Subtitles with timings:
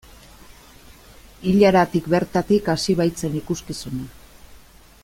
[1.51, 4.09] Ilaratik bertatik hasi baitzen ikuskizuna.